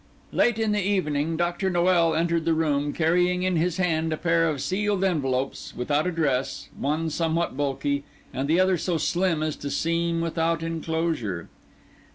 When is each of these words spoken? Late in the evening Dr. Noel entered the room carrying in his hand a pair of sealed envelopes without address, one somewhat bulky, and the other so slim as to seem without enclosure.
Late 0.31 0.57
in 0.57 0.71
the 0.71 0.81
evening 0.81 1.37
Dr. 1.37 1.69
Noel 1.69 2.15
entered 2.15 2.43
the 2.43 2.55
room 2.55 2.91
carrying 2.91 3.43
in 3.43 3.55
his 3.55 3.77
hand 3.77 4.11
a 4.11 4.17
pair 4.17 4.49
of 4.49 4.59
sealed 4.59 5.03
envelopes 5.03 5.75
without 5.75 6.07
address, 6.07 6.69
one 6.75 7.11
somewhat 7.11 7.55
bulky, 7.55 8.03
and 8.33 8.47
the 8.47 8.59
other 8.59 8.79
so 8.79 8.97
slim 8.97 9.43
as 9.43 9.55
to 9.57 9.69
seem 9.69 10.19
without 10.19 10.63
enclosure. 10.63 11.49